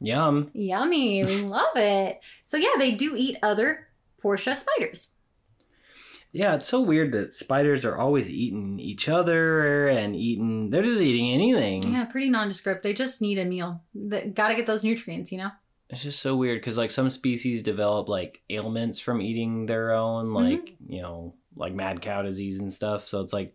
[0.01, 0.51] yum.
[0.55, 2.21] Yummy, we love it.
[2.45, 3.89] So yeah, they do eat other
[4.21, 5.09] Portia spiders.
[6.35, 10.71] Yeah, it's so weird that spiders are always eating each other and eating.
[10.71, 11.93] They're just eating anything.
[11.93, 12.83] Yeah, pretty nondescript.
[12.83, 13.83] They just need a meal.
[13.95, 15.51] They, gotta get those nutrients, you know?
[15.93, 20.27] It's just so weird because like some species develop like ailments from eating their own,
[20.27, 20.35] Mm-hmm.
[20.37, 23.07] like you know, like mad cow disease and stuff.
[23.07, 23.55] So it's like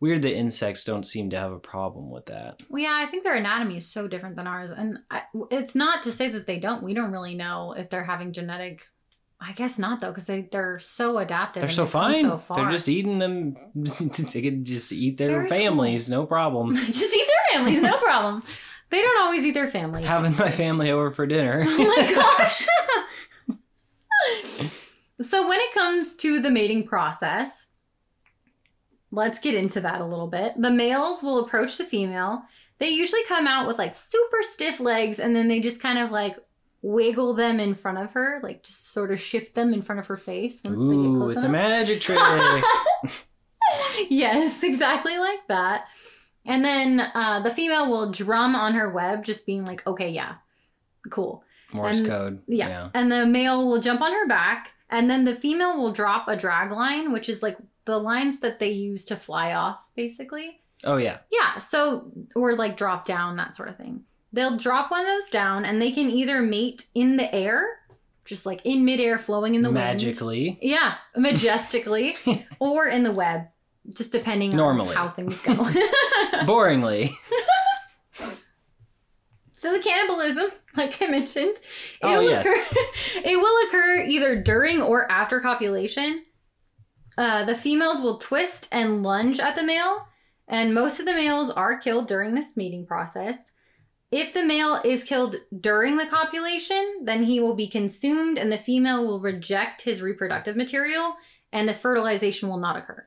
[0.00, 2.62] weird that insects don't seem to have a problem with that.
[2.68, 4.70] Well, yeah, I think their anatomy is so different than ours.
[4.70, 6.82] And I, it's not to say that they don't.
[6.82, 8.82] We don't really know if they're having genetic.
[9.40, 11.60] I guess not, though, because they, they're so adaptive.
[11.60, 12.24] They're so fine.
[12.24, 12.56] So far.
[12.56, 13.54] They're just eating them.
[13.74, 16.74] they can just eat their Very families, no problem.
[16.86, 18.42] just eat their families, no problem.
[18.90, 20.04] They don't always eat their family.
[20.04, 21.64] Having my family over for dinner.
[21.66, 22.66] oh my gosh.
[25.20, 27.68] so when it comes to the mating process,
[29.10, 30.52] let's get into that a little bit.
[30.56, 32.42] The males will approach the female.
[32.78, 36.10] They usually come out with like super stiff legs and then they just kind of
[36.10, 36.36] like
[36.82, 40.06] wiggle them in front of her, like just sort of shift them in front of
[40.06, 42.20] her face once they get close it's a magic trick.
[44.10, 45.86] yes, exactly like that.
[46.46, 50.34] And then uh, the female will drum on her web, just being like, okay, yeah,
[51.10, 51.42] cool.
[51.72, 52.42] Morse And- code.
[52.46, 52.90] Yeah.
[52.94, 56.36] And the male will jump on her back, and then the female will drop a
[56.36, 60.60] drag line, which is like the lines that they use to fly off, basically.
[60.84, 61.18] Oh yeah.
[61.32, 64.04] Yeah, so or like drop down that sort of thing.
[64.32, 67.64] They'll drop one of those down, and they can either mate in the air,
[68.24, 69.76] just like in midair, flowing in the wind.
[70.02, 70.58] Magically.
[70.60, 72.16] Yeah, majestically,
[72.60, 73.42] or in the web,
[73.94, 74.94] just depending on Normally.
[74.94, 75.54] how things go.
[76.44, 77.10] Boringly.
[79.52, 80.46] so the cannibalism,
[80.76, 81.56] like I mentioned,
[82.02, 82.46] Oh, it'll yes.
[82.46, 82.80] occur.
[83.24, 86.24] it will occur either during or after copulation.
[87.16, 90.06] Uh, the females will twist and lunge at the male,
[90.48, 93.52] and most of the males are killed during this mating process.
[94.12, 98.58] If the male is killed during the copulation, then he will be consumed, and the
[98.58, 101.16] female will reject his reproductive material,
[101.52, 103.06] and the fertilization will not occur.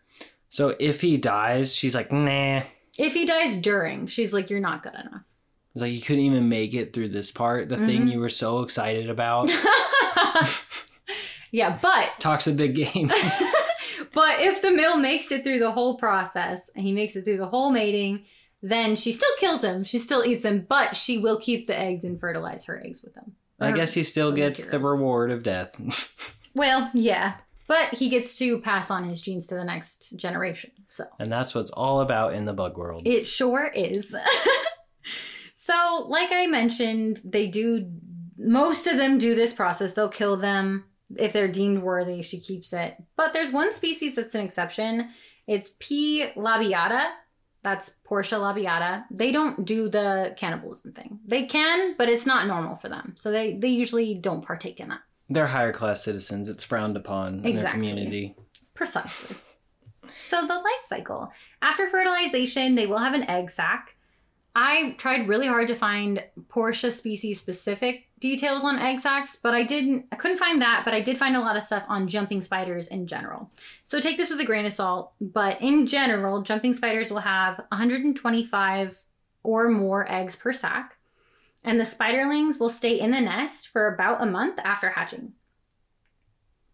[0.50, 2.62] So if he dies, she's like, nah.
[2.98, 5.24] If he dies during, she's like, "You're not good enough."
[5.74, 8.12] It's like you couldn't even make it through this part, the thing Mhm.
[8.12, 9.50] you were so excited about.
[11.52, 13.08] yeah, but Talks a big game.
[14.14, 17.38] but if the male makes it through the whole process and he makes it through
[17.38, 18.26] the whole mating,
[18.62, 19.84] then she still kills him.
[19.84, 23.14] She still eats him, but she will keep the eggs and fertilize her eggs with
[23.16, 23.34] them.
[23.62, 25.76] I guess he still gets the reward of death.
[26.56, 27.36] Well, yeah,
[27.70, 30.72] but he gets to pass on his genes to the next generation.
[30.90, 33.04] So and that's what's all about in the bug world.
[33.06, 34.14] it sure is.
[35.54, 37.90] so, like I mentioned, they do.
[38.40, 39.94] Most of them do this process.
[39.94, 42.24] They'll kill them if they're deemed worthy.
[42.24, 42.96] She keeps it.
[43.16, 45.12] But there's one species that's an exception.
[45.46, 46.32] It's P.
[46.36, 47.12] labiata.
[47.62, 49.04] That's Portia labiata.
[49.12, 51.20] They don't do the cannibalism thing.
[51.26, 53.14] They can, but it's not normal for them.
[53.16, 55.02] So they, they usually don't partake in that.
[55.30, 56.50] They're higher class citizens.
[56.50, 57.82] It's frowned upon in Exactly.
[57.86, 58.36] their community.
[58.74, 59.36] Precisely.
[60.20, 61.32] So the life cycle.
[61.62, 63.96] After fertilization, they will have an egg sac.
[64.56, 69.64] I tried really hard to find Portia species specific details on egg sacs, but I
[69.64, 72.42] didn't I couldn't find that, but I did find a lot of stuff on jumping
[72.42, 73.52] spiders in general.
[73.84, 77.58] So take this with a grain of salt, but in general, jumping spiders will have
[77.70, 79.00] 125
[79.44, 80.98] or more eggs per sac,
[81.64, 85.34] and the spiderlings will stay in the nest for about a month after hatching.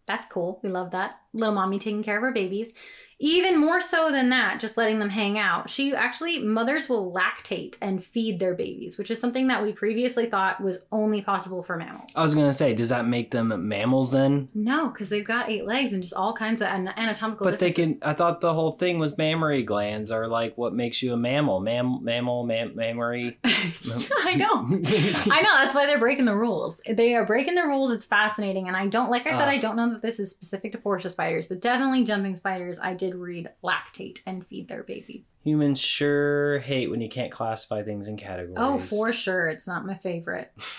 [0.06, 0.60] That's cool.
[0.62, 1.16] We love that.
[1.32, 2.72] Little mommy taking care of her babies.
[3.18, 5.70] Even more so than that, just letting them hang out.
[5.70, 10.26] She actually, mothers will lactate and feed their babies, which is something that we previously
[10.28, 12.10] thought was only possible for mammals.
[12.14, 14.48] I was gonna say, does that make them mammals then?
[14.54, 17.70] No, because they've got eight legs and just all kinds of an- anatomical But they
[17.72, 17.98] can.
[18.02, 21.60] I thought the whole thing was mammary glands are like what makes you a mammal.
[21.60, 23.38] Mam, mammal, mam, mammary.
[23.44, 24.66] I know.
[25.30, 25.54] I know.
[25.62, 26.82] That's why they're breaking the rules.
[26.86, 27.90] They are breaking the rules.
[27.90, 28.68] It's fascinating.
[28.68, 29.52] And I don't, like I said, Ah.
[29.52, 32.92] I don't know that this is specific to Portia spiders, but definitely jumping spiders, I
[32.94, 35.36] did read lactate and feed their babies.
[35.44, 38.56] Humans sure hate when you can't classify things in categories.
[38.58, 39.48] Oh, for sure.
[39.48, 40.50] It's not my favorite.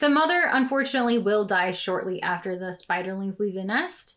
[0.00, 4.16] the mother, unfortunately, will die shortly after the spiderlings leave the nest.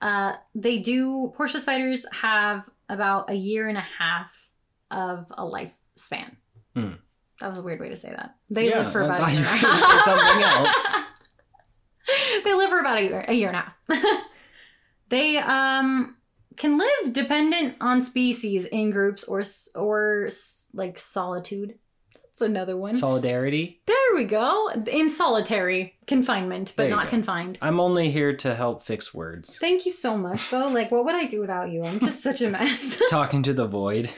[0.00, 4.50] Uh, they do, Portia spiders have about a year and a half
[4.90, 6.36] of a lifespan.
[6.74, 6.92] Hmm.
[7.40, 8.36] That was a weird way to say that.
[8.50, 10.04] They Yeah, live for about a year and a half.
[10.04, 10.94] something else.
[12.44, 14.22] they live for about a year, a year and a half.
[15.14, 16.16] they um
[16.56, 19.42] can live dependent on species in groups or
[19.74, 20.28] or
[20.72, 21.78] like solitude.
[22.14, 22.96] That's another one.
[22.96, 23.80] Solidarity.
[23.86, 24.68] there we go.
[24.88, 27.10] In solitary confinement, but not go.
[27.10, 27.58] confined.
[27.62, 29.56] I'm only here to help fix words.
[29.58, 30.66] Thank you so much, though.
[30.66, 31.84] Like, what would I do without you?
[31.84, 33.00] I'm just such a mess.
[33.08, 34.10] Talking to the void.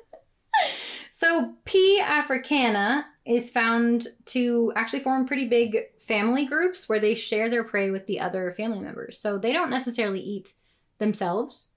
[1.12, 2.00] so, P.
[2.00, 7.90] africana is found to actually form pretty big family groups where they share their prey
[7.90, 9.18] with the other family members.
[9.18, 10.54] So, they don't necessarily eat
[10.98, 11.68] themselves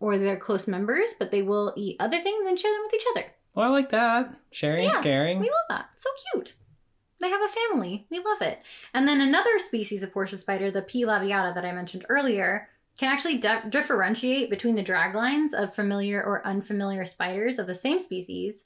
[0.00, 3.06] or their close members, but they will eat other things and share them with each
[3.14, 3.26] other.
[3.54, 4.34] Well, I like that.
[4.50, 5.38] Sharing, Yeah, caring.
[5.38, 5.90] We love that.
[5.96, 6.54] So cute.
[7.20, 8.06] They have a family.
[8.10, 8.58] We love it.
[8.92, 11.04] And then another species of Portia spider, the P.
[11.04, 16.22] labiata that I mentioned earlier, can actually di- differentiate between the drag lines of familiar
[16.22, 18.64] or unfamiliar spiders of the same species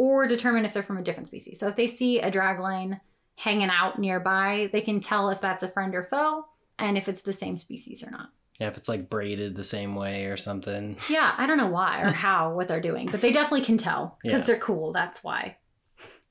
[0.00, 1.60] or determine if they're from a different species.
[1.60, 2.98] So if they see a dragline
[3.34, 6.46] hanging out nearby, they can tell if that's a friend or foe
[6.78, 8.30] and if it's the same species or not.
[8.58, 10.96] Yeah, if it's like braided the same way or something.
[11.10, 14.16] Yeah, I don't know why or how what they're doing, but they definitely can tell
[14.22, 14.46] because Yeah.
[14.46, 14.92] they're cool.
[14.92, 15.58] That's why.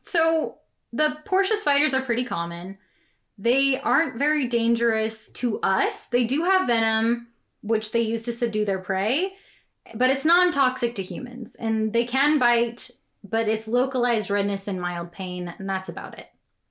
[0.02, 0.58] So
[0.92, 2.80] the Portia spiders are pretty common.
[3.38, 6.08] They aren't very dangerous to us.
[6.08, 7.28] They do have venom,
[7.62, 9.34] which they use to subdue their prey,
[9.94, 11.56] but it's non toxic to humans.
[11.56, 12.90] And they can bite,
[13.24, 16.28] but it's localized redness and mild pain, and that's about it.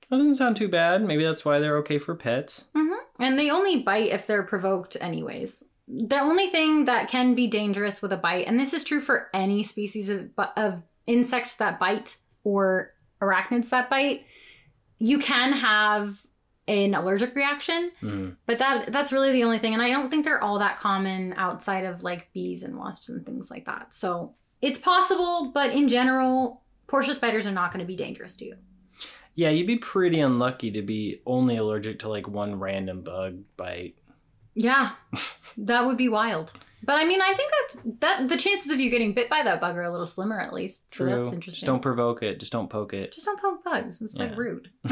[0.09, 1.03] That doesn't sound too bad.
[1.03, 2.65] Maybe that's why they're okay for pets.
[2.75, 5.63] hmm And they only bite if they're provoked, anyways.
[5.87, 9.27] The only thing that can be dangerous with a bite, and this is true for
[9.33, 14.25] any species of, of insects that bite or arachnids that bite,
[14.99, 16.19] you can have
[16.67, 17.91] an allergic reaction.
[18.01, 18.35] Mhm.
[18.45, 21.33] But that that's really the only thing, and I don't think they're all that common
[21.37, 23.91] outside of like bees and wasps and things like that.
[23.93, 28.45] So it's possible, but in general, Portia spiders are not going to be dangerous to
[28.45, 28.55] you.
[29.35, 33.95] Yeah, you'd be pretty unlucky to be only allergic to like one random bug bite.
[34.53, 34.91] Yeah,
[35.57, 36.51] that would be wild.
[36.83, 39.61] But I mean, I think that that the chances of you getting bit by that
[39.61, 40.93] bug are a little slimmer, at least.
[40.93, 41.29] So True.
[41.29, 42.39] that's Just don't provoke it.
[42.39, 43.13] Just don't poke it.
[43.13, 44.01] Just don't poke bugs.
[44.01, 44.69] It's like rude.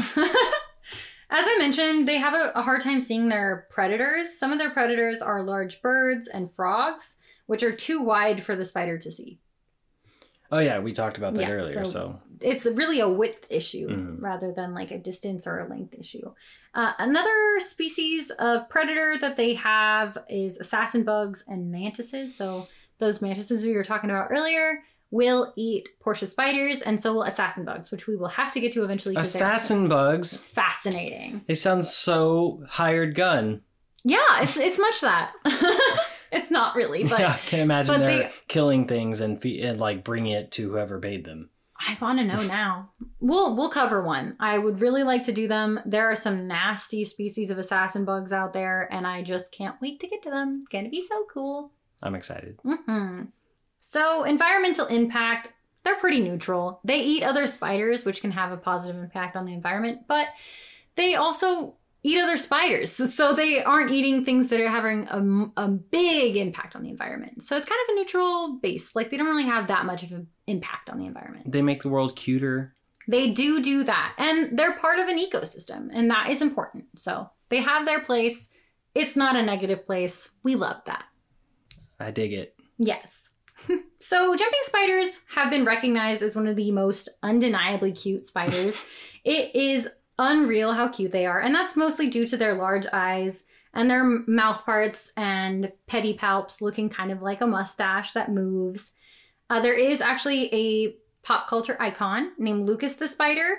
[1.30, 4.38] As I mentioned, they have a, a hard time seeing their predators.
[4.38, 8.64] Some of their predators are large birds and frogs, which are too wide for the
[8.64, 9.40] spider to see.
[10.50, 11.84] Oh yeah, we talked about that Yeah, earlier.
[11.84, 14.22] so- So, It's really a width issue Mhm.
[14.22, 16.32] rather than like a distance or a length issue.
[16.72, 22.36] Uh, another species of predator that they have is assassin bugs and mantises.
[22.36, 27.22] So those mantises we were talking about earlier will eat Portia spiders, and so will
[27.24, 29.16] assassin bugs, which we will have to get to eventually.
[29.16, 30.40] assassin bugs.
[30.44, 31.42] fascinating.
[31.48, 33.62] They sound so hired gun.
[34.04, 35.32] Yeah, it's it's much that.
[36.32, 39.80] it's not really, but yeah, I can't imagine they're they- killing things and, fe- and
[39.80, 41.50] like bringing it to whoever paid them.
[41.80, 42.90] I want to know now.
[43.20, 44.36] We'll we'll cover one.
[44.40, 45.78] I would really like to do them.
[45.86, 50.00] There are some nasty species of assassin bugs out there, and I just can't wait
[50.00, 50.60] to get to them.
[50.62, 51.70] It's Gonna be so cool.
[52.02, 52.58] I'm excited.
[52.64, 53.22] hmm
[53.78, 55.48] So environmental impact.
[55.84, 56.80] They're pretty neutral.
[56.84, 60.26] They eat other spiders, which can have a positive impact on the environment, but
[60.96, 62.92] they also eat other spiders.
[62.92, 66.90] So, so they aren't eating things that are having a, a big impact on the
[66.90, 67.42] environment.
[67.42, 68.94] So it's kind of a neutral base.
[68.94, 71.50] Like they don't really have that much of an impact on the environment.
[71.50, 72.74] They make the world cuter.
[73.08, 74.14] They do do that.
[74.18, 76.84] And they're part of an ecosystem, and that is important.
[76.96, 78.50] So they have their place.
[78.94, 80.30] It's not a negative place.
[80.42, 81.04] We love that.
[81.98, 82.54] I dig it.
[82.78, 83.30] Yes.
[83.98, 88.84] so jumping spiders have been recognized as one of the most undeniably cute spiders.
[89.24, 93.44] it is unreal how cute they are, and that's mostly due to their large eyes
[93.74, 98.92] and their mouth parts and pedipalps looking kind of like a mustache that moves.
[99.50, 103.58] Uh, there is actually a pop culture icon named Lucas the Spider,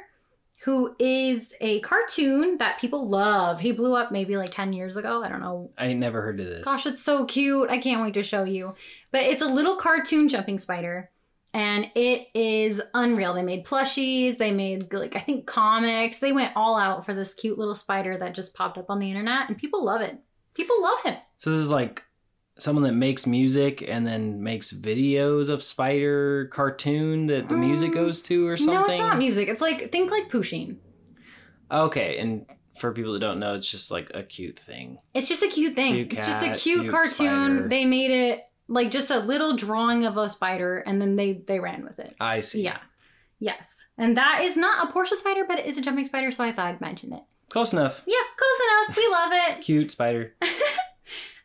[0.64, 3.62] who is a cartoon that people love.
[3.62, 5.24] He blew up maybe like 10 years ago.
[5.24, 6.66] I don't know I never heard of this.
[6.66, 7.70] Gosh, it's so cute.
[7.70, 8.76] I can't wait to show you.
[9.12, 11.12] But it's a little cartoon jumping spider.
[11.54, 13.34] And it is unreal.
[13.34, 16.20] They made plushies, they made like I think comics.
[16.20, 19.10] They went all out for this cute little spider that just popped up on the
[19.10, 20.18] internet and people love it.
[20.54, 21.16] People love him.
[21.38, 22.04] So this is like
[22.60, 27.96] someone that makes music and then makes videos of spider cartoon that the music Mm,
[27.96, 28.76] goes to or something.
[28.76, 29.48] No, it's not music.
[29.48, 30.78] It's like think like Pusheen.
[31.72, 32.46] Okay, and
[32.78, 34.98] for people that don't know, it's just like a cute thing.
[35.14, 35.94] It's just a cute thing.
[35.94, 37.12] Cute it's just a cute, cute cartoon.
[37.14, 37.68] spider.
[37.70, 41.60] They made it like just a little drawing of a spider and then they they
[41.60, 42.16] ran with it.
[42.20, 42.62] I see.
[42.62, 42.78] Yeah.
[43.40, 43.86] Yes.
[43.98, 46.52] And that is not a Portia spider, but it is a jumping spider, so I
[46.54, 47.24] thought I'd mention it.
[47.50, 48.02] Close enough.
[48.06, 48.98] Yep, close enough.
[48.98, 49.62] We love it.
[49.66, 50.36] Cute spider.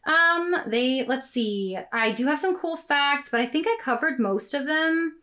[0.07, 1.79] Um, they let's see.
[1.93, 5.15] I do have some cool facts, but I think I covered most of them.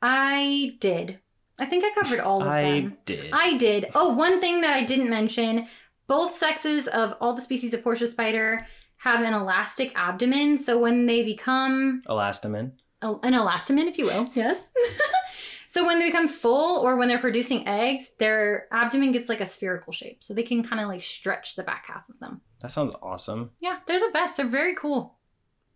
[0.00, 1.18] I did.
[1.58, 2.92] I think I covered all of I them.
[2.96, 3.30] I did.
[3.32, 3.90] I did.
[3.94, 5.68] Oh, one thing that I didn't mention
[6.06, 8.66] both sexes of all the species of Portia spider
[9.02, 10.58] have an elastic abdomen.
[10.58, 12.72] So when they become Elastomin.
[13.02, 14.26] a- an elastomin, if you will.
[14.34, 14.70] Yes.
[15.68, 19.46] so when they become full or when they're producing eggs, their abdomen gets like a
[19.46, 20.22] spherical shape.
[20.22, 22.40] So they can kind of like stretch the back half of them.
[22.60, 23.50] That sounds awesome.
[23.60, 24.36] Yeah, they're the best.
[24.36, 25.16] They're very cool.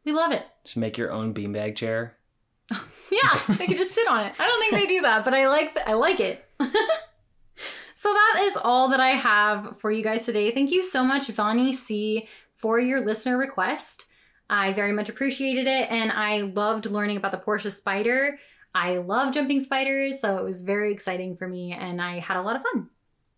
[0.04, 0.44] We love it.
[0.64, 2.16] Just make your own beanbag chair.
[3.10, 4.32] Yeah, they can just sit on it.
[4.38, 6.44] I don't think they do that, but I like th- I like it.
[7.94, 10.50] so that is all that I have for you guys today.
[10.50, 12.26] Thank you so much, Vani C,
[12.56, 14.06] for your listener request.
[14.48, 18.38] I very much appreciated it, and I loved learning about the Portia spider.
[18.74, 22.42] I love jumping spiders, so it was very exciting for me, and I had a
[22.42, 22.88] lot of fun.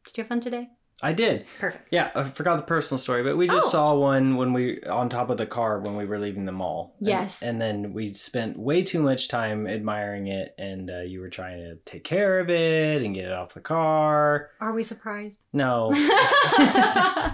[0.05, 0.69] Did you have fun today?
[1.01, 1.47] I did.
[1.61, 1.87] Perfect.
[1.93, 3.71] Yeah, I forgot the personal story, but we just Oh.
[3.71, 6.97] saw one when we on top of the car when we were leaving the mall.
[6.99, 7.43] And- Yes.
[7.43, 11.59] and, then we spent way too much time admiring it, and uh, you were trying
[11.59, 14.51] to take care of it and get it off the car.
[14.61, 15.45] Are we surprised?
[15.53, 15.93] No,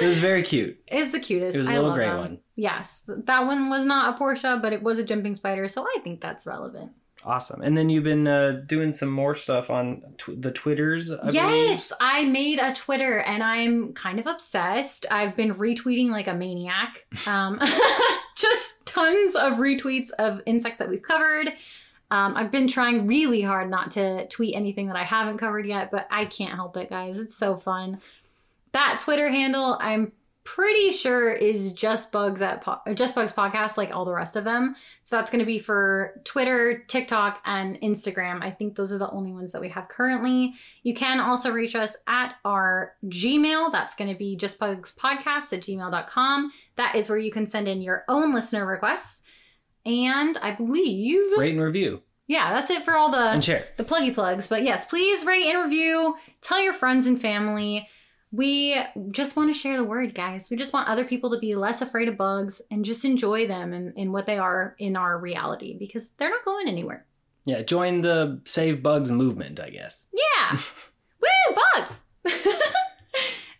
[0.00, 0.78] it was very cute.
[0.88, 1.54] It is the cutest.
[1.54, 2.18] It was a little gray them.
[2.18, 2.38] one.
[2.56, 6.00] Yes, that one was not a Portia, but it was a jumping spider, so I
[6.02, 6.92] think that's relevant.
[7.22, 7.60] Awesome.
[7.60, 11.12] And then you've been uh, doing some more stuff on tw- the Twitters.
[11.12, 11.34] I believe.
[11.34, 15.04] yes, I made a Twitter and I'm kind of obsessed.
[15.10, 17.04] I've been retweeting like a maniac.
[17.26, 17.60] Um,
[18.36, 21.52] just tons of retweets of insects that we've covered.
[22.10, 25.90] Um, I've been trying really hard not to tweet anything that I haven't covered yet,
[25.90, 27.18] but I can't help it, guys.
[27.18, 28.00] It's so fun.
[28.72, 30.12] That Twitter handle, I'm
[30.44, 34.44] pretty sure is just bugs at po- just bugs podcast like all the rest of
[34.44, 34.74] them.
[35.02, 38.42] So that's going to be for twitter tiktok and instagram.
[38.42, 40.54] I think those are the only ones that we have currently.
[40.82, 43.70] You can also reach us at our gmail.
[43.70, 47.68] That's going to be just bugs podcast at gmail.com that is where you can send
[47.68, 49.22] in your own listener requests.
[49.86, 52.02] And i believe Rate and review.
[52.26, 53.34] Yeah that's it for all the
[53.76, 54.48] the pluggy plugs.
[54.48, 56.16] But yes, please rate and review.
[56.40, 57.88] Tell your friends and family.
[58.32, 60.50] We just want to share the word, guys.
[60.50, 63.72] We just want other people to be less afraid of bugs and just enjoy them
[63.72, 67.06] and, and what they are in our reality because they're not going anywhere.
[67.44, 70.06] Yeah, join the Save Bugs movement, I guess.
[70.12, 70.56] Yeah.
[71.20, 72.00] Woo, bugs.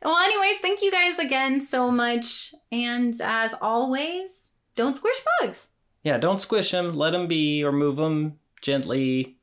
[0.05, 2.55] well, anyways, thank you guys again so much.
[2.71, 5.71] And as always, don't squish bugs.
[6.05, 6.95] Yeah, don't squish them.
[6.95, 9.39] Let them be or move them gently.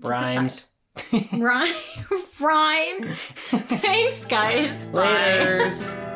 [0.00, 0.68] Rhymes.
[1.32, 1.74] Rhyme,
[2.40, 3.18] rhymes.
[3.50, 4.86] Thanks, guys.
[4.86, 5.06] Bye.
[5.06, 6.07] Laters.